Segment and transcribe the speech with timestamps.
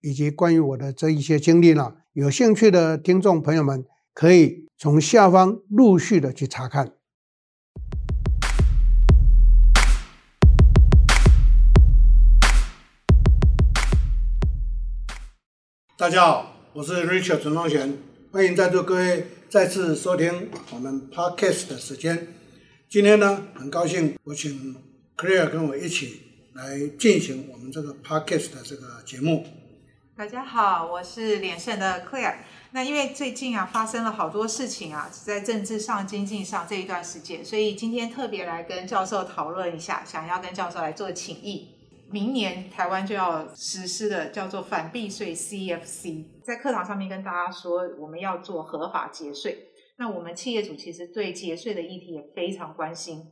[0.00, 3.84] 以及关于我的这一些经历呢，有兴趣的听众朋友们
[4.14, 6.92] 可以从下方陆续的去查看。
[15.96, 17.98] 大家好，我是 Richard 陈宗贤，
[18.32, 22.28] 欢迎在座各位再次收听我们 Podcast 的时间。
[22.88, 24.76] 今天呢，很高兴我请。
[25.20, 26.22] Claire 跟我一起
[26.54, 29.44] 来进行我们这个 Podcast 的这个节目。
[30.20, 32.40] 大家好，我是连胜的 Clare。
[32.72, 41.74] 那因为最近啊发生了好多事情啊，在政治上、经济上这一段时间，所以今天特别来跟教授讨论一下，想要跟教授来做请益。
[42.10, 49.70] 明年台湾就要实施的叫做反避税 CFC，在课堂上面跟大家说，我们要做合法节税。
[49.96, 53.22] 那我们企业主其实对节税的议题也非常关心。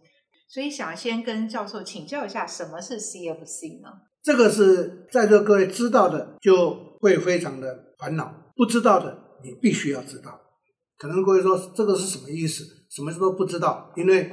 [0.49, 3.91] 所以想先跟教授请教一下，什么是 CFC 呢？
[4.29, 10.39] 这个是在座各位知道的，就会非常的烦恼；不知道的，你必须要知道。
[10.99, 12.63] 可能各位说这个是什么意思？
[12.91, 14.31] 什么都不知道，因为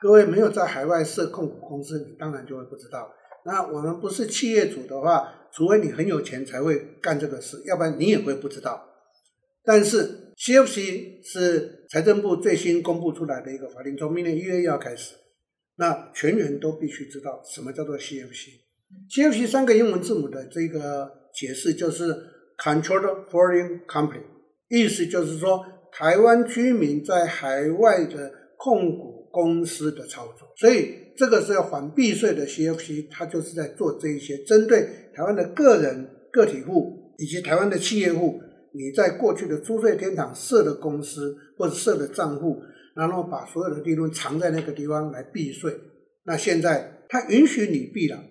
[0.00, 3.10] 各位没有在海外设控股公司，你当然就会不知道。
[3.44, 8.80] 那我们不是企业主的话，除非你很有钱才会干这个事，要不然你也会不知道。
[9.64, 15.16] 但是 CFC 是财政部最新公布出来的一个法令，从明年一月一号开始。
[15.78, 18.62] 那全员都必须知道什么叫做 CFC。
[19.10, 22.14] CFC 三个英文字母的这个解释就是
[22.58, 24.22] Controlled Foreign Company，
[24.68, 30.48] 意思就是说台湾居民在海外的控股公司的操作。
[30.56, 38.40] 所以这个是要反避税的 CFC，它就是在做这一些针对台湾的个人、个体户以及台湾的企业户，
[38.72, 42.62] 你在过去的租税天堂设的公司或者设的账户。
[42.94, 45.74] 然后把所有的利润藏在那个地方来避税。
[46.24, 48.22] 那现在他允许你避了，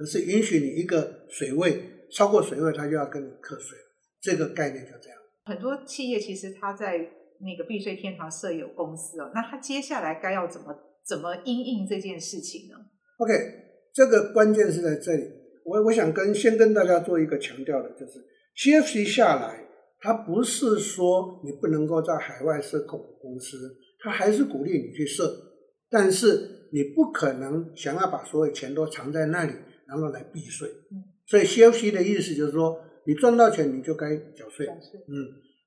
[0.00, 1.78] 可是允许你一个水位
[2.10, 3.76] 超过水位，他就要跟你课税。
[4.18, 5.18] 这个概念就这样。
[5.44, 10.74] 很多企业其实他在那个避税天堂设有公司哦，那他接下来该要怎么
[11.06, 12.76] 怎么因应这件事情呢
[13.18, 13.34] ？OK，
[13.92, 15.24] 这个关键是在这里。
[15.66, 18.24] 我我想跟先跟大家做一个强调的，就是
[18.56, 19.66] CFC 下来，
[20.00, 23.76] 它不是说你不能够在海外设控股公司。
[24.02, 25.30] 它还是鼓励你去设，
[25.90, 29.52] 但是你不可能想要把所有钱都藏在那里，
[29.90, 30.68] 然后来避税。
[31.26, 34.66] 所以 CFC 的意思就是说，你赚到钱你就该缴税。
[34.66, 35.12] 嗯，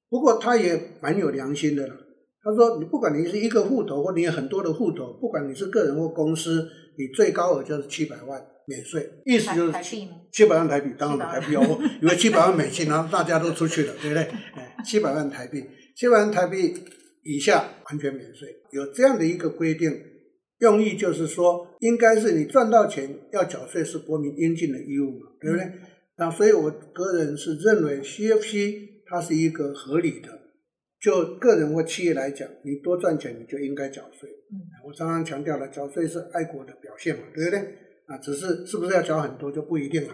[0.10, 1.94] 不过他也蛮有良心的了。
[2.42, 6.68] 他说，你不管你是一个户头，或你有很多的户头，不管你是个人或公司，
[6.98, 9.10] 你最高额就是七百万免税。
[9.26, 9.74] 意思就是
[10.32, 14.24] 七百万台币，当然台币哦，因为七百万美金，然后大家都出去了，对不对？
[14.56, 15.64] 哎，七百万台币，
[15.96, 16.74] 七百万台币。
[17.26, 19.90] 以下完全免税，有这样的一个规定，
[20.64, 25.70] 用意就是说，应该是你赚到钱要缴税是国民应尽的义务嘛，对不对？
[26.16, 30.30] 那所以我个人是认为 CFC 它是一个合理的，
[31.02, 34.30] 就个人或企业来讲，你多赚钱你就应该缴税。
[34.30, 34.56] 嗯，
[34.88, 37.60] 我常常强调了，缴税是爱国的表现嘛，对不对？
[38.06, 40.14] 啊，只是是不是要缴很多就不一定了。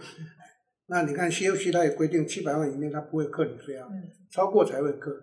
[0.88, 3.88] 那你看 CFC 它也规定七百万以内它不会课你税啊，
[4.32, 5.16] 超过才会课。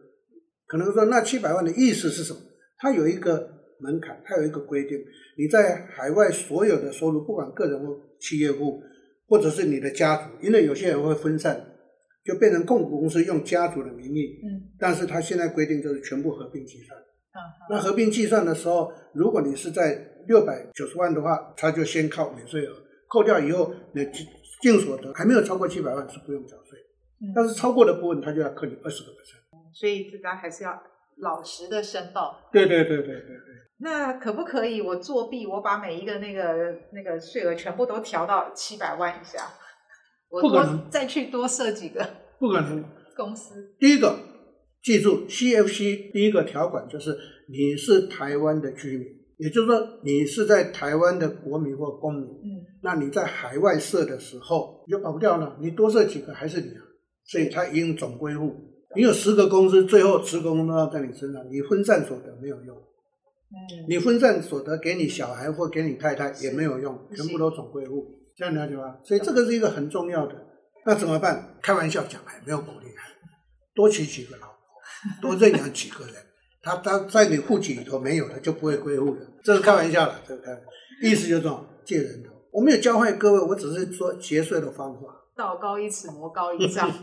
[0.67, 2.39] 可能说那七百万的意思是什么？
[2.79, 4.99] 它有一个门槛，它有一个规定。
[5.37, 8.83] 你在海外所有的收入，不管个人或企业户，
[9.29, 11.65] 或者是你的家族，因为有些人会分散，
[12.25, 14.41] 就变成控股公司用家族的名义。
[14.43, 14.73] 嗯。
[14.79, 16.99] 但是他现在规定就是全部合并计算。
[16.99, 17.41] 啊。
[17.71, 22.73] 那合并计算的时候，如果你是在六百九十万的话，他就先靠免税额
[23.09, 24.09] 扣掉以后，你
[24.63, 26.79] 净所得还没有超过七百万是不用缴税。
[27.21, 27.33] 嗯。
[27.35, 29.45] 但是超过的部分，他就要扣你二十个 percent。
[29.75, 30.73] 所以大家还是要
[31.19, 32.49] 老实的申报。
[32.51, 33.57] 对对对对对对。
[33.79, 39.49] 那可不可以我作弊，我把每一个那个那个税额全部都调到七百万以下？
[40.31, 40.91] 不可能。
[40.91, 42.09] 再去多设几个？
[42.39, 42.83] 不可能。
[43.15, 43.75] 公司。
[43.79, 44.19] 第一个，
[44.83, 47.17] 记住 CFC 第一个条款就是
[47.49, 49.07] 你是台湾的居民，
[49.37, 52.25] 也就是说你是在台湾的国民或公民。
[52.25, 52.65] 嗯。
[52.83, 55.57] 那你在海外设的时候，你就跑不掉了。
[55.61, 56.81] 你多设几个还是你啊？
[57.25, 58.55] 所以它应总归户。
[58.95, 62.75] 你有十个公司，最后十个公司都要在你身上，你分散所得没有用。
[63.49, 68.05] 嗯，你分散所得给你小孩或给你太太也没有用，全部都总归户，
[68.37, 68.99] 这样了解吧？
[69.05, 70.35] 所以这个是一个很重要的。
[70.85, 71.57] 那怎么办？
[71.63, 72.87] 开玩笑讲，还没有鼓励，
[73.75, 74.57] 多娶几个老婆，
[75.23, 76.15] 多认养几个人，
[76.63, 80.51] 他他在你户籍里头没有的就不会归户的，这是开玩笑了，这个开
[81.03, 82.31] 意思就是说借人头。
[82.53, 85.01] 我没有教坏各位，我只是说节税的方法。
[85.37, 86.91] 道高一尺，魔高一丈。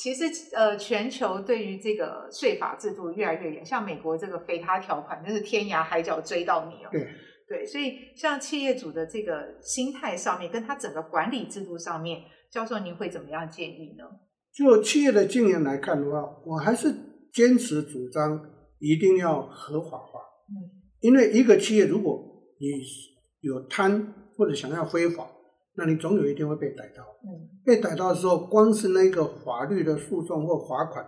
[0.00, 0.24] 好，其实
[0.54, 6.88] 呃，全球对于这个税法制度越来越严，像美国这个肥他条款，那是天涯海角追到你哦。
[6.90, 7.06] 对
[7.48, 14.04] 对，所以像企业主的这个心态上面，跟他整个管理制度上面，教授您会怎么样建议呢？
[14.52, 16.92] 就企业的经营来看的话，我还是
[17.32, 18.40] 坚持主张
[18.78, 20.20] 一定要合法化。
[20.48, 20.54] 嗯，
[21.00, 22.20] 因为一个企业，如果
[22.58, 22.66] 你
[23.40, 25.28] 有贪或者想要非法，
[25.80, 27.02] 那你总有一天会被逮到。
[27.24, 31.02] 嗯，被逮到的时候，光是那个法律的诉讼或罚款，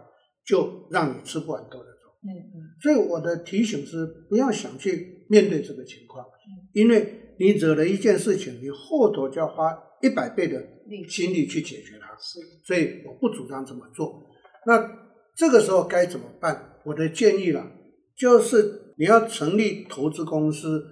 [0.46, 2.08] 就让你吃不完兜着走。
[2.22, 2.56] 嗯嗯。
[2.80, 6.24] 所以我的提醒是，不要想去面对这个情况，
[6.72, 10.58] 因为你惹了一件事情，你后头就要花一百倍的
[11.06, 12.16] 精力去解决它。
[12.18, 12.40] 是。
[12.64, 14.24] 所以我不主张这么做。
[14.66, 14.90] 那
[15.36, 16.76] 这个时候该怎么办？
[16.86, 17.70] 我的建议了，
[18.16, 20.82] 就是你要成立投资公司。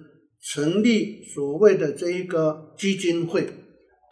[0.43, 3.47] 成立所谓的这一个基金会，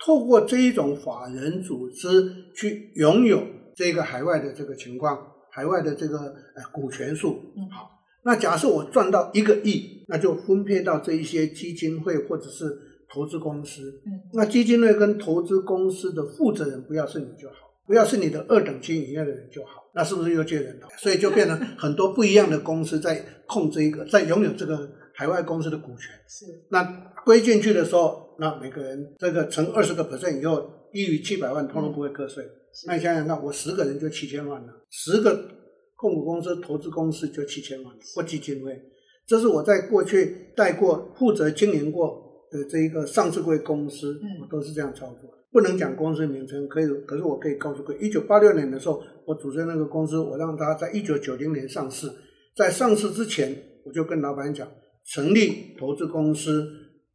[0.05, 3.43] 透过这一种法人组织去拥有
[3.75, 5.17] 这个海外的这个情况，
[5.51, 7.53] 海外的这个呃股权数。
[7.55, 7.89] 嗯，好，
[8.23, 12.65] 那假设我赚到一个亿，那就分配到这一些基金会或者是
[13.13, 14.01] 投资公司。
[14.05, 17.55] 嗯，那基金会跟投资公司的负责人不要是你就好，
[17.85, 19.89] 不要是你的二等亲以外的人就好。
[19.93, 20.87] 那是不是又借人头？
[20.97, 24.89] 所以就变成很多不一样的公司在控制一个，在拥有这个。
[25.11, 26.81] 海外公司的股权是，那
[27.25, 32.43] 归进去的时候，那每个人这个乘二十个 percent 以后，低于七百万，通通不会课税。
[32.87, 35.49] 那你想想，那我十个人就七千万了，十个
[35.95, 38.79] 控股公司、投资公司就七千万，或基金会。
[39.27, 45.29] 这是我在过去带过、负责经营过的这一个上市柜公司，我都是这样操作。
[45.51, 52.07] 不能讲公司名称，可以，可是我可以告诉各位，一九八六年的时候，我组织那个公司，我让他在一九九零年上市，
[52.55, 53.55] 在上市之前，
[53.85, 54.67] 我就跟老板讲。
[55.11, 56.67] 成立投资公司，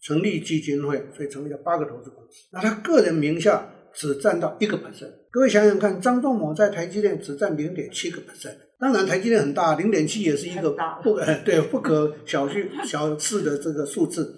[0.04, 2.46] 成立基金会，所以成立了八个投资公司。
[2.52, 5.10] 那他个人名下只占到一个 percent。
[5.30, 8.54] 各位想想看，张仲谋在台积电只占零点七个 percent。
[8.78, 10.70] 当然，台积电很大，零点七也是一个
[11.02, 14.36] 不 对不可小觑 小视的这个数字。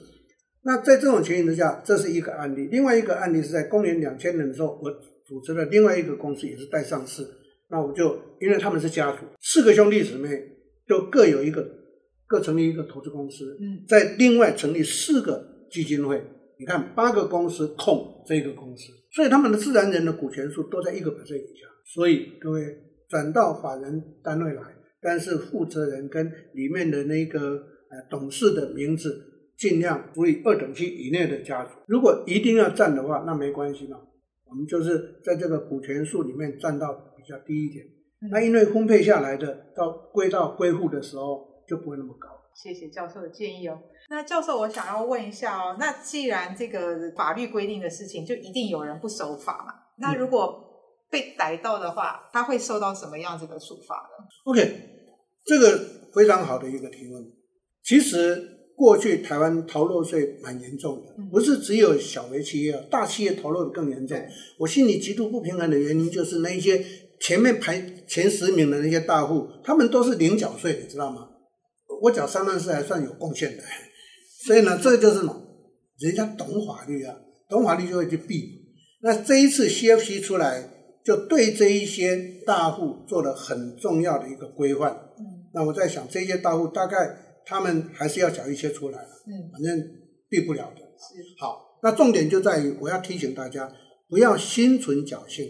[0.62, 2.68] 那在这种情形之下，这是一个案例。
[2.70, 4.90] 另外一个案例是在公元两千年的时候，我
[5.26, 7.26] 组织了另外一个公司，也是待上市。
[7.68, 10.28] 那我就因为他们是家族，四个兄弟姊妹
[10.86, 11.66] 就各有一个。
[12.28, 16.22] 各成立一个投资公司，嗯，在另外成立四个基金会。
[16.58, 21.66] 你看，八个公司控这个公司，所以他们的自然人的股权数都在一个百分以下。
[21.84, 22.62] 所以各位
[23.08, 24.62] 转到法人单位来，
[25.00, 27.40] 但是负责人跟里面的那个
[27.90, 29.22] 呃董事的名字
[29.58, 31.72] 尽量除以二等亲以内的家族。
[31.86, 33.98] 如果一定要占的话，那没关系嘛，
[34.48, 37.84] 我们就是在这个股权数里面占到比较低一点。
[38.30, 41.54] 那因为分配下来的到归到归户的时候。
[41.66, 42.28] 就不会那么高。
[42.56, 43.78] 谢谢教授的建议哦。
[44.08, 49.74] 那教授，我想要问一下哦，那既然这个法律规定的事情，就一定有人不守法嘛？
[49.98, 50.64] 那如果
[51.10, 54.80] 被逮到的话，他会受到什么样子的处罚呢？OK，
[55.44, 55.78] 这个
[56.14, 57.22] 非常好的一个提问。
[57.84, 58.42] 其实
[58.74, 64.18] 过去台湾逃漏税蛮严重的，不是只有小微企业，大企业逃漏的更严重。
[64.58, 66.82] 我心里极度不平衡的原因，就是那一些
[67.20, 67.78] 前面排
[68.08, 71.28] 前十名的那些大户，他们都是零缴税，你知道吗？
[72.02, 73.62] 我讲三段式还算有贡献的，
[74.46, 75.42] 所以呢，这个就是什么？
[75.98, 77.16] 人家懂法律啊，
[77.48, 78.66] 懂法律就会去避。
[79.00, 80.62] 那这一次 CFC 出来，
[81.02, 84.92] 就对这一些大户做了很重要的一个规范。
[85.18, 85.24] 嗯，
[85.54, 89.08] 那我在想，这些大户大概他们还是要缴一些出来了。
[89.26, 89.82] 嗯，反正
[90.28, 90.80] 避不了的。
[90.80, 91.22] 是。
[91.38, 93.72] 好，那重点就在于我要提醒大家，
[94.08, 95.48] 不要心存侥幸，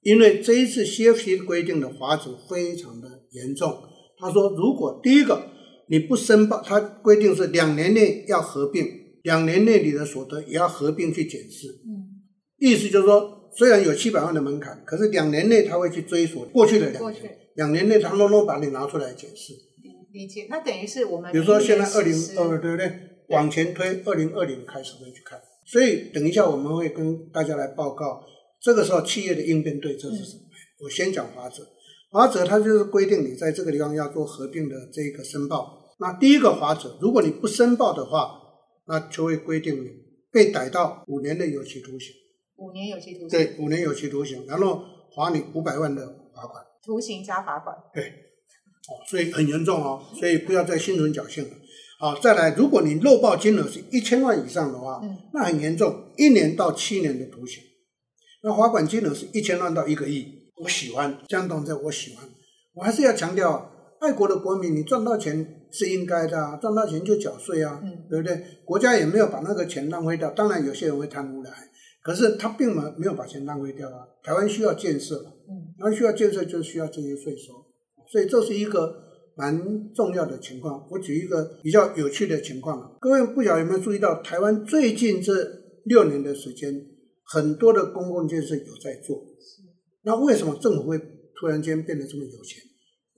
[0.00, 3.76] 因为这一次 CFC 规定的罚则非常的严重。
[4.18, 5.51] 他说，如果第一个。
[5.92, 8.82] 你不申报，它规定是两年内要合并，
[9.24, 11.68] 两年内你的所得也要合并去检视。
[11.84, 12.24] 嗯，
[12.56, 19.52] 意思就是说，虽然有七百万的门槛，可是两年内他会去追索过去的两年，两年内他都能把你拿出来检视。
[20.14, 22.90] 理解，那等于是我们比如说现在二零二，对不对？
[23.28, 28.24] 往前推二零二零开始会去看，所以等一下我们会跟大家来报告，
[28.62, 30.40] 这个时候企业的应变对策是什么？
[30.44, 31.62] 嗯、我先讲法则，
[32.10, 35.81] 法则它就是规定你在这个地方要做合并的这个申报。
[36.02, 38.40] 那第一个法则，如果你不申报的话，
[38.88, 39.88] 那就会规定你
[40.32, 42.12] 被逮到五年的有期徒刑。
[42.56, 43.28] 五年有期徒刑。
[43.28, 44.82] 对，五年有期徒刑，然后
[45.14, 46.04] 罚你五百万的
[46.34, 46.64] 罚款。
[46.84, 47.76] 徒刑加罚款。
[47.94, 51.50] 对，哦，所以很严重哦，所以不要再心存侥幸了。
[52.00, 57.62] 好，再来，如果你漏报金额是一千万以上的话，嗯，那很严重，一年到七年的徒刑。
[58.42, 62.28] 那罚款金额是一千万到一个亿，我喜欢这样动作，我喜欢。
[62.74, 63.71] 我还是要强调，
[64.02, 68.42] 爱国的国民，你赚到钱是应该的啊，赚到钱就缴税啊，嗯、对不对？
[68.64, 70.28] 国家也没有把那个钱浪费掉。
[70.30, 71.52] 当然，有些人会贪污来，
[72.02, 74.02] 可是他并没没有把钱浪费掉啊。
[74.24, 75.14] 台湾需要建设，
[75.48, 77.52] 嗯，台湾需要建设就需要这些税收，
[78.10, 78.92] 所以这是一个
[79.36, 80.84] 蛮重要的情况。
[80.90, 85.32] 我举一个比较有趣的情况啊，各位不晓得有没有注意到，台湾最近这
[85.84, 86.74] 六年的时间，
[87.26, 89.24] 很多的公共建设有在做，
[90.02, 91.00] 那为什么政府会？
[91.34, 92.62] 突然间变得这么有钱，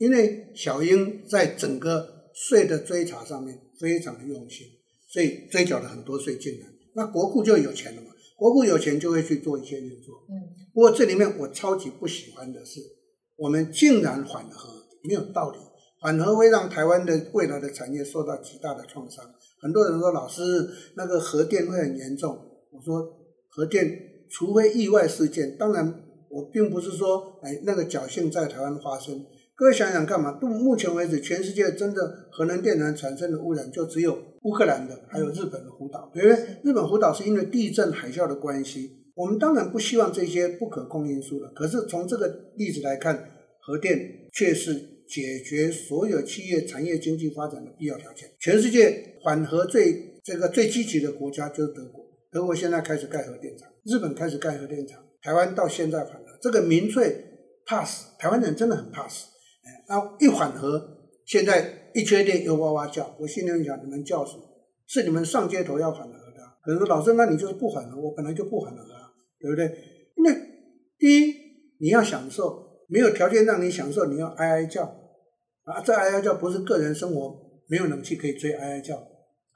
[0.04, 4.66] 因为小英在整个税的追查上面非常的用心，
[5.08, 8.08] 所以追缴了很多税进来，那国库就有钱了嘛。
[8.36, 10.14] 国库有钱就会去做一些运作。
[10.28, 10.36] 嗯。
[10.74, 12.82] 不过这里面我超级不喜欢的是，
[13.36, 15.58] 我们竟然缓和，没有道理，
[16.00, 19.24] 缓和会让台湾的未来的产业受到极大的创伤。
[19.58, 20.42] 很多人说老师
[20.96, 22.36] 那个核电会很严重，
[22.70, 23.10] 我说
[23.48, 26.02] 核电除非意外事件，当然。
[26.30, 29.24] 我并不是说，哎，那个侥幸在台湾发生。
[29.56, 30.32] 各位想想干嘛？
[30.40, 36.10] 到目前为止，全世界真的核能电缆产生的污染就只有乌克兰的，还有日本的福岛。
[36.14, 38.90] 因为日本福岛是因为地震、海啸的关系。
[39.14, 41.52] 我们当然不希望这些不可控因素了。
[41.54, 43.16] 可是从这个例子来看，
[43.60, 43.96] 核电
[44.32, 44.74] 却是
[45.06, 48.28] 解决所有企业产业经济发展的必要条件。
[48.40, 55.00] 全世界缓核最这个最积极的国家就是德国，德国现在开始盖核电厂，日本开始盖核电厂。
[55.22, 57.24] 台湾到现在缓和，这个民粹
[57.64, 59.26] 怕死，台湾人真的很怕死。
[59.88, 60.82] 然后一缓和，
[61.24, 64.42] 现在一缺电又哇哇叫，我心里想：你们叫什么？
[64.86, 66.58] 是你们上街头要缓和的。
[66.62, 69.64] 可是说老师，那你就是不缓和，我本来就不缓和啊，对不对？
[70.16, 70.36] 因为
[70.98, 71.34] 第一，
[71.80, 74.84] 你要享受，没有条件让你享受，你要哀哀叫
[75.64, 75.80] 啊！
[75.84, 77.36] 这哀哀叫不是个人生活
[77.68, 79.06] 没有冷气可以追哀哀叫，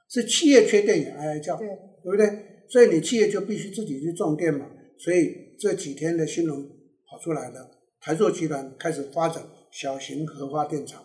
[0.09, 2.65] 是企业缺电也哀哀叫，对，对不对？
[2.69, 4.65] 所以你企业就必须自己去种电嘛，
[4.97, 5.47] 所以。
[5.61, 6.57] 这几天的新闻
[7.05, 11.03] 跑出来了，台塑集团开始发展小型核发电厂，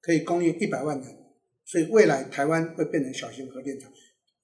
[0.00, 1.16] 可以供应一百万人，
[1.64, 3.90] 所以未来台湾会变成小型核电厂。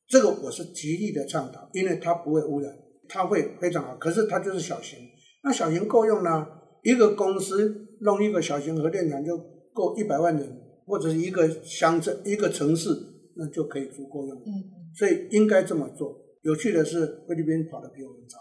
[0.09, 2.77] 这个我是极力的倡导，因为它不会污染，
[3.09, 3.97] 它会非常好。
[3.97, 4.99] 可是它就是小型，
[5.43, 6.47] 那小型够用呢？
[6.83, 9.37] 一个公司弄一个小型核电厂就
[9.73, 12.91] 够一百万人，或者是一个乡镇、一个城市，
[13.35, 14.37] 那就可以足够用。
[14.39, 14.51] 嗯，
[14.95, 16.17] 所以应该这么做。
[16.43, 18.39] 有趣的是，菲律宾跑得比我们早。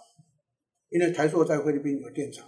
[0.91, 2.47] 因为台塑在菲律宾有电厂，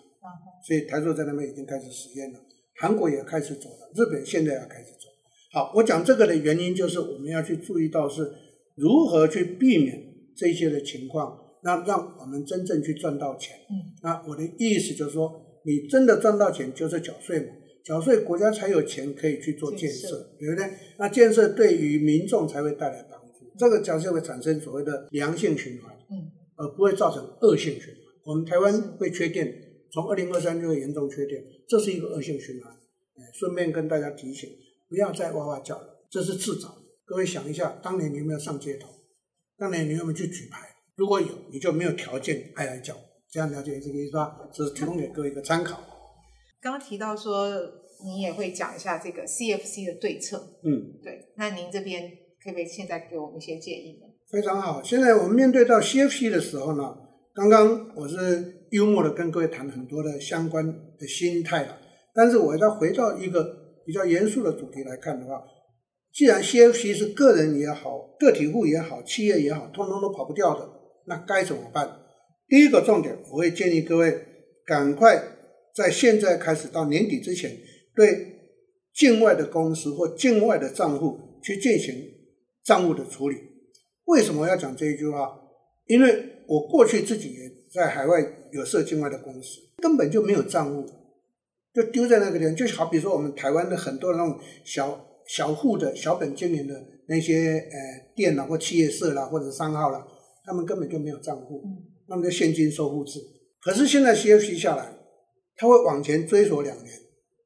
[0.65, 2.39] 所以台塑在那边已经开始实验了。
[2.79, 5.07] 韩国也开始走了，日本现在要开始走。
[5.51, 8.31] 好，我讲这个的原因就是我们要去注意到是
[8.75, 13.57] 如何去避免这些的情况，那让我们真正去赚到钱。
[13.69, 17.47] 嗯，那我的意思就是说，你真的赚到钱就是缴税嘛，
[17.83, 20.69] 缴税国家才有钱可以去做建设，对不对？
[20.99, 27.95] 那建设对于民众才会带来帮助，这个将会产生所谓的良性循环，嗯，而不会造成恶性循环。
[28.25, 29.51] 我们台湾会缺电，
[29.97, 32.71] 从二零二三就会严重缺电，这是一个恶性循环。
[32.71, 34.47] 哎，顺便跟大家提醒，
[34.87, 36.83] 不要再哇哇叫了，这是自找的。
[37.03, 38.89] 各位想一下，当年你有没有上街头？
[39.57, 40.67] 当年你有没有去举牌？
[40.97, 42.95] 如果有，你就没有条件哀哀叫。
[43.31, 44.37] 这样了解这个意思吧？
[44.53, 45.81] 这是提供给各位一个参考。
[46.61, 47.49] 刚刚提到说，
[48.05, 50.37] 你也会讲一下这个 CFC 的对策。
[50.63, 51.33] 嗯，对。
[51.37, 52.07] 那您这边
[52.43, 54.05] 可不可以现在给我们一些建议呢？
[54.29, 54.83] 非常好。
[54.83, 56.95] 现在我们面对到 CFC 的时候呢？
[57.33, 60.65] 刚刚我是幽默的跟各位谈很多的相关
[60.97, 61.77] 的心态了，
[62.13, 63.43] 但是我要回到一个
[63.85, 65.41] 比较严肃的主题来看的话，
[66.13, 70.69] 既然 CFC 是个人也好、个体户也好、企业也好，通通都跑不掉的，
[71.05, 71.99] 那该怎么办？
[72.47, 74.19] 第一个重点，我会建议各位
[74.65, 75.21] 赶快
[75.75, 77.57] 在现在开始到年底之前，
[77.95, 78.33] 对
[78.93, 81.95] 境外的公司或境外的账户去进行
[82.63, 83.37] 账务的处理。
[84.05, 85.37] 为什么要讲这一句话？
[85.85, 88.19] 因为我过去自己也在海外
[88.51, 90.85] 有设境外的公司，根本就没有账务，
[91.73, 92.55] 就丢在那个地方。
[92.55, 96.73] 就好比说我们台湾的很多那种小小户的小本经营的
[97.07, 100.05] 那些呃店啦或企业社啦或者商号啦，
[100.45, 101.61] 他们根本就没有账户，
[102.07, 103.19] 那么就现金收付制。
[103.61, 104.93] 可是现在 CFC 下来，
[105.55, 106.89] 他会往前追索两年，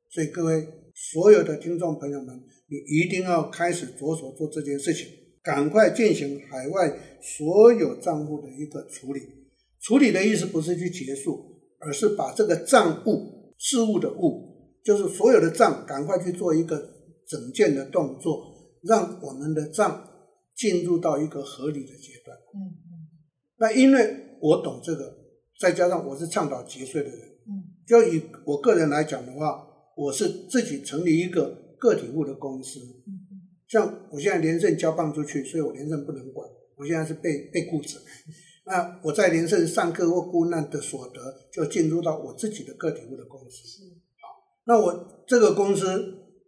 [0.09, 2.35] 所以各位所有的听众朋友们，
[2.67, 5.07] 你一定要开始着手做这件事情。
[5.43, 9.21] 赶快进行海外所有账户的一个处理，
[9.81, 16.77] 处理的意思不是去结束，而是把这个账务事务的务，就是所有的账，赶快去做一个
[17.27, 20.07] 整件的动作，让我们的账
[20.55, 22.37] 进入到一个合理的阶段。
[22.55, 22.91] 嗯嗯。
[23.57, 25.17] 那因为我懂这个，
[25.59, 32.79] 再加上我是倡导节税的人，嗯，就以我个人来讲的话，我是自己成立一个个体户的公司。
[32.79, 33.27] 嗯
[33.71, 36.45] 像我现在连任交棒出去，所以我连任不能管。
[36.75, 37.97] 我现在是被被雇者，
[38.63, 41.19] 那我在连胜上课或孤难的所得
[41.51, 43.83] 就进入到我自己的个体户的公司。
[44.21, 44.27] 好，
[44.65, 45.85] 那我这个公司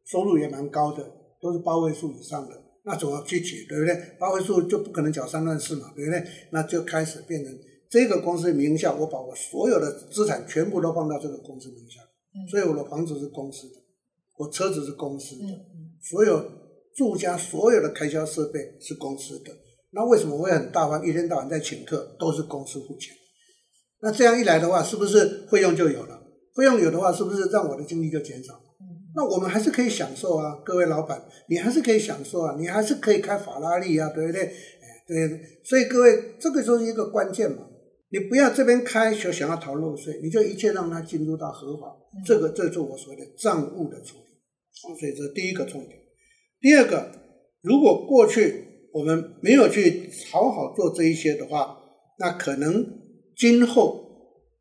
[0.06, 1.04] 收入也蛮高的，
[1.42, 2.62] 都是八位数以上的。
[2.86, 3.96] 那怎么去取，对不对？
[4.20, 6.24] 八位数就不可能缴三万四嘛，对不对？
[6.52, 7.58] 那就开始变成
[7.90, 12.02] 这个公司名下，我把我所有的资产全部都放到这个公司名下。
[12.50, 13.76] 所以我的房子是公司的，
[14.38, 15.48] 我车子是公司的，
[16.02, 16.46] 所有
[16.96, 19.52] 住家所有的开销设备是公司的。
[19.94, 23.16] 那为什么我会很大方，一天到晚在请客，都是公司付钱？
[24.02, 26.20] 那这样一来的话，是不是费用就有了？
[26.56, 28.60] 费用有的话，是不是让我的精力就减少？
[29.16, 34.42] 那我们还是可以享受啊，各位老板，你还是可以享受啊，你还是可以开法拉利啊，对不对？
[34.42, 34.52] 哎，
[35.08, 37.68] 对，所以各位，这个就是一个关键嘛。
[38.10, 41.96] 你不要这边开就想要逃漏税，你就一切让它进入到合法，
[42.26, 44.24] 这个这就是我所谓的账务的处理。
[45.00, 46.00] 所以这是第一个重点。
[46.60, 47.12] 第二个，
[47.62, 51.78] 如果过去我们没有去好好做这一些的话，
[52.20, 52.86] 那可能
[53.36, 54.02] 今后。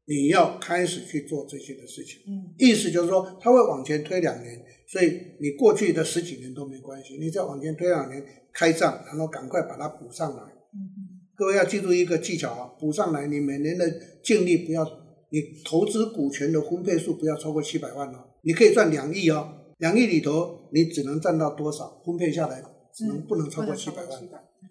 [0.04, 8.22] 你要开始去做这些的事情，嗯，意思就是说，他会往前推两年，所以你过去的十几年都没关系，你再往前推两年
[8.52, 10.42] 开账，然后赶快把它补上来。
[10.42, 13.88] 嗯，各位要记住一个技巧啊，补上来，你每年的
[14.24, 14.84] 净利不要，
[15.30, 19.48] 你投资股权的分配数不要超过七百万哦，你可以赚两亿哦，
[19.78, 22.02] 两亿里头你只能赚到多少？
[22.04, 22.60] 分配下来
[22.94, 24.20] 只能不能超过七百万。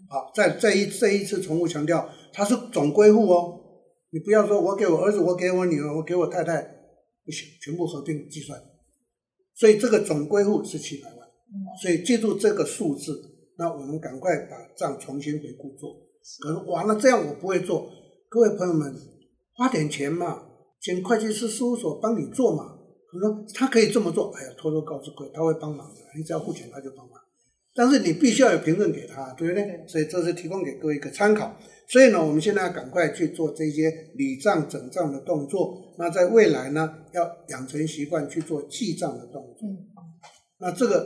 [0.10, 3.60] 好，再再一再一次重复强调，它是总归户哦。
[4.12, 6.62] 你不要说，我给我儿子，我给我女儿，我给我太太，
[7.26, 8.62] 不行，全部合并计算。
[9.56, 11.20] 所以这个总归户是七百万，
[11.82, 13.30] 所以记住这个数字。
[13.58, 15.94] 那我们赶快把账重新回顾做。
[16.42, 17.90] 可能完了这样我不会做。
[18.28, 18.96] 各位朋友们，
[19.54, 20.44] 花点钱嘛，
[20.82, 22.80] 请会计师事务所帮你做嘛。
[23.12, 27.21] 他说他可以这么做，哎呀，偷偷告诉各位，他会帮忙的，你只要付钱他就帮忙。
[27.74, 29.84] 但是你必须要有凭证给他，对不对？
[29.88, 31.58] 所以这是提供给各位一个参考。
[31.88, 35.94] 所以呢，我们现在要赶快去做这些理账整账的动作。
[35.98, 39.70] 那在未来呢，要养成习惯去做记账的动作。
[40.60, 41.06] 那这个，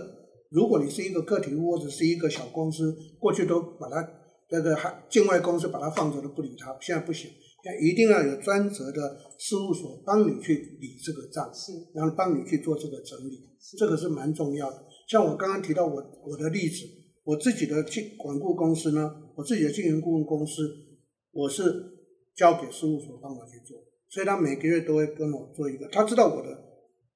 [0.51, 4.07] 如果你是一个个体户或者是一个小公司，过去都把它
[4.51, 7.31] 那个还境外公司把它放着都不理它，现在不行，
[7.63, 14.84] 现在一定要有专责的事务所帮你去理这个账，是，然后帮你去做这个整理，这个是蛮重要的。
[15.07, 16.85] 像我刚刚提到我我的例子。
[17.25, 20.61] 我自己的经管顾公司呢，我自己的经营顾问公司，
[21.31, 21.63] 我是
[22.35, 23.75] 交给事务所帮我去做，
[24.11, 26.55] 所以他每个月都会跟我做一个，他知道我的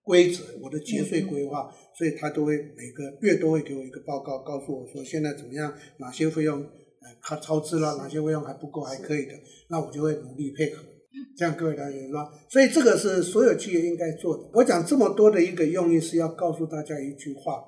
[0.01, 9.33] 规则，我的节税规划，所以他都会每个月都会给我一个报告，告诉我说现在怎么样，哪些费用呃他超支了，哪些费用还不够还可以的，
[9.69, 10.83] 那我就会努力配合，
[11.37, 12.31] 这样各位了解吗？
[12.49, 14.49] 所以这个是所有企业应该做的。
[14.55, 17.63] 我讲这么多的一个用意是要告诉大家一句话。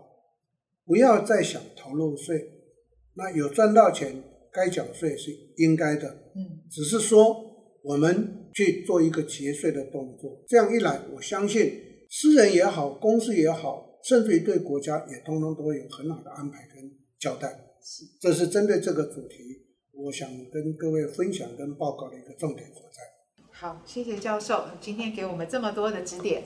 [0.85, 2.41] 不要再想逃漏税，
[3.15, 7.35] 那有赚到钱该缴税是应该的，嗯，只是说
[7.83, 11.73] 我们去做一个节税的动作，这样一来，我相信
[12.09, 17.47] 私人也好，公司也好，甚至于对国家也通通都会有很好的安排跟交代。
[17.81, 19.37] 是，这是针对这个主题，
[19.93, 22.99] 我想跟各位分享跟报告的一个重点所在。
[23.51, 26.43] 好，谢谢教授今天给我们这么多的指点。